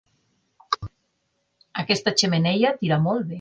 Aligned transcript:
Aquesta 1.83 2.15
xemeneia 2.23 2.73
tira 2.83 3.01
molt 3.07 3.23
bé. 3.27 3.29